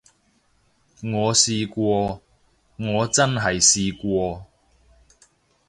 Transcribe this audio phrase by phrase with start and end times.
[1.03, 2.21] 我試過，
[2.77, 4.47] 我真係試過